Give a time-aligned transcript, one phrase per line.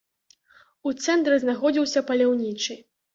[0.91, 2.79] У цэнтры знаходзіўся паляўнічы.